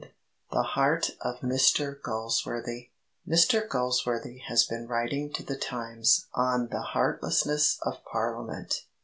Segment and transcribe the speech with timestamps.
[0.01, 0.09] XV
[0.53, 2.89] THE HEART OF MR GALSWORTHY
[3.27, 8.87] Mr Galsworthy has been writing to the Times on "the heartlessness of Parliament."